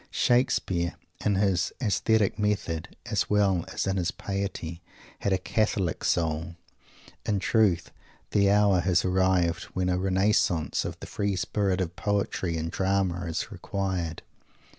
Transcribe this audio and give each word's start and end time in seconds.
Shakespeare, 0.09 0.95
in 1.23 1.35
his 1.35 1.71
aesthetic 1.79 2.39
method, 2.39 2.95
as 3.05 3.29
well 3.29 3.65
as 3.71 3.85
in 3.85 3.97
his 3.97 4.09
piety, 4.09 4.81
had 5.19 5.31
a 5.31 5.37
Catholic 5.37 6.03
soul. 6.03 6.55
In 7.23 7.37
truth, 7.37 7.91
the 8.31 8.49
hour 8.49 8.79
has 8.79 9.05
arrived 9.05 9.65
when 9.75 9.89
a 9.89 9.99
"Renaissance" 9.99 10.85
of 10.85 10.99
the 11.01 11.05
free 11.05 11.35
spirit 11.35 11.79
of 11.81 11.95
Poetry 11.95 12.57
in 12.57 12.69
Drama 12.69 13.27
is 13.27 13.51
required. 13.51 14.23